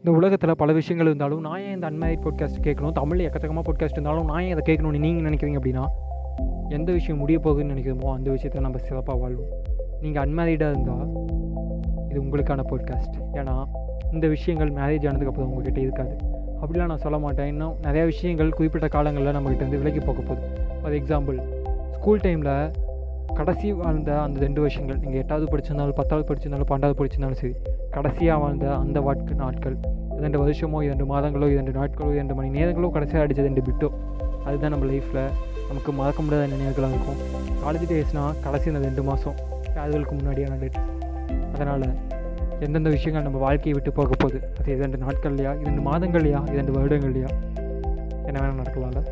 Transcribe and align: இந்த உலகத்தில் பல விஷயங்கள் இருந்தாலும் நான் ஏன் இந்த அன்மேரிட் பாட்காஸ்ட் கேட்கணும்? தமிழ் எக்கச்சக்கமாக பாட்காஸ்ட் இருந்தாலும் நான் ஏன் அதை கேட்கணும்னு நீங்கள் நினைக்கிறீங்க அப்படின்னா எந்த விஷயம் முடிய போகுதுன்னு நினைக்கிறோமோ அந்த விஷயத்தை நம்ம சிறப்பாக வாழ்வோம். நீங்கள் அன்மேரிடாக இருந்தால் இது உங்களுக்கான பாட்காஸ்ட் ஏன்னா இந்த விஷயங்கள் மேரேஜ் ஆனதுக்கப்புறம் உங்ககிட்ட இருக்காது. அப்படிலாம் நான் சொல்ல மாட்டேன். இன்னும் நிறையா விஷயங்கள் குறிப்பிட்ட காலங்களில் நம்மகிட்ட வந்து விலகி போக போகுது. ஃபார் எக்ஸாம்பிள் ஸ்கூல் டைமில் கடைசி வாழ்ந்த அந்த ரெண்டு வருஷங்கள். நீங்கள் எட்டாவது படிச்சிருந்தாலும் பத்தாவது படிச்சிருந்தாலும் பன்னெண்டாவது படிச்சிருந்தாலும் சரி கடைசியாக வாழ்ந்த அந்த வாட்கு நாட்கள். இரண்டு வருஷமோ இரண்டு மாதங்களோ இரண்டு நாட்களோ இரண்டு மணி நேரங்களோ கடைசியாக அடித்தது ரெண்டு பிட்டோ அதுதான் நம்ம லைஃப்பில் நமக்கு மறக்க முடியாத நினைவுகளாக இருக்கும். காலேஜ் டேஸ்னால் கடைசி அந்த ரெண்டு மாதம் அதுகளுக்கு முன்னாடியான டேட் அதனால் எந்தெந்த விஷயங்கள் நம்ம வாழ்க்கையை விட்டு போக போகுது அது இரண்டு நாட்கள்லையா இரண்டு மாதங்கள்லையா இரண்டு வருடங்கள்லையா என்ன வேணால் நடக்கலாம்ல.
இந்த 0.00 0.18
உலகத்தில் 0.18 0.56
பல 0.56 0.72
விஷயங்கள் 0.72 1.06
இருந்தாலும் 1.06 1.40
நான் 1.40 1.60
ஏன் 1.60 1.74
இந்த 1.74 1.90
அன்மேரிட் 1.90 2.22
பாட்காஸ்ட் 2.24 2.58
கேட்கணும்? 2.62 2.92
தமிழ் 2.92 3.20
எக்கச்சக்கமாக 3.20 3.64
பாட்காஸ்ட் 3.68 3.96
இருந்தாலும் 3.96 4.24
நான் 4.24 4.42
ஏன் 4.42 4.52
அதை 4.52 4.74
கேட்கணும்னு 4.74 4.98
நீங்கள் 4.98 5.32
நினைக்கிறீங்க 5.32 5.58
அப்படின்னா 5.60 5.84
எந்த 6.68 6.92
விஷயம் 6.92 7.18
முடிய 7.18 7.38
போகுதுன்னு 7.38 7.72
நினைக்கிறோமோ 7.74 8.12
அந்த 8.12 8.30
விஷயத்தை 8.30 8.62
நம்ம 8.62 8.78
சிறப்பாக 8.78 9.18
வாழ்வோம். 9.18 9.50
நீங்கள் 10.00 10.22
அன்மேரிடாக 10.26 10.70
இருந்தால் 10.70 11.08
இது 12.10 12.22
உங்களுக்கான 12.22 12.64
பாட்காஸ்ட் 12.70 13.16
ஏன்னா 13.32 13.54
இந்த 14.12 14.28
விஷயங்கள் 14.28 14.70
மேரேஜ் 14.70 15.06
ஆனதுக்கப்புறம் 15.10 15.50
உங்ககிட்ட 15.50 15.80
இருக்காது. 15.80 16.16
அப்படிலாம் 16.62 16.86
நான் 16.86 17.04
சொல்ல 17.06 17.18
மாட்டேன். 17.18 17.46
இன்னும் 17.46 17.74
நிறையா 17.82 18.04
விஷயங்கள் 18.04 18.50
குறிப்பிட்ட 18.50 18.88
காலங்களில் 18.88 19.34
நம்மகிட்ட 19.36 19.66
வந்து 19.68 19.78
விலகி 19.78 19.98
போக 19.98 20.20
போகுது. 20.20 20.48
ஃபார் 20.82 20.92
எக்ஸாம்பிள் 20.92 21.38
ஸ்கூல் 21.90 22.20
டைமில் 22.20 22.70
கடைசி 23.34 23.72
வாழ்ந்த 23.72 24.20
அந்த 24.20 24.40
ரெண்டு 24.40 24.60
வருஷங்கள். 24.60 24.98
நீங்கள் 24.98 25.20
எட்டாவது 25.22 25.56
படிச்சிருந்தாலும் 25.56 25.98
பத்தாவது 26.02 26.26
படிச்சிருந்தாலும் 26.28 26.70
பன்னெண்டாவது 26.70 26.98
படிச்சிருந்தாலும் 27.00 27.40
சரி 27.42 27.54
கடைசியாக 27.96 28.40
வாழ்ந்த 28.44 28.66
அந்த 28.82 28.98
வாட்கு 29.06 29.34
நாட்கள். 29.42 29.76
இரண்டு 30.18 30.38
வருஷமோ 30.42 30.78
இரண்டு 30.86 31.04
மாதங்களோ 31.12 31.46
இரண்டு 31.54 31.72
நாட்களோ 31.78 32.08
இரண்டு 32.16 32.34
மணி 32.38 32.48
நேரங்களோ 32.56 32.88
கடைசியாக 32.96 33.24
அடித்தது 33.24 33.48
ரெண்டு 33.48 33.62
பிட்டோ 33.66 33.88
அதுதான் 34.46 34.72
நம்ம 34.74 34.88
லைஃப்பில் 34.90 35.22
நமக்கு 35.68 35.92
மறக்க 36.00 36.20
முடியாத 36.22 36.48
நினைவுகளாக 36.52 36.94
இருக்கும். 36.96 37.20
காலேஜ் 37.62 37.86
டேஸ்னால் 37.92 38.36
கடைசி 38.44 38.70
அந்த 38.72 38.82
ரெண்டு 38.88 39.04
மாதம் 39.08 39.36
அதுகளுக்கு 39.84 40.14
முன்னாடியான 40.18 40.58
டேட் 40.62 40.78
அதனால் 41.54 41.86
எந்தெந்த 42.66 42.90
விஷயங்கள் 42.96 43.26
நம்ம 43.28 43.40
வாழ்க்கையை 43.46 43.74
விட்டு 43.78 43.92
போக 43.98 44.14
போகுது 44.22 44.40
அது 44.58 44.76
இரண்டு 44.78 44.98
நாட்கள்லையா 45.04 45.52
இரண்டு 45.64 45.82
மாதங்கள்லையா 45.90 46.42
இரண்டு 46.54 46.74
வருடங்கள்லையா 46.78 47.30
என்ன 48.28 48.38
வேணால் 48.40 48.60
நடக்கலாம்ல. 48.62 49.02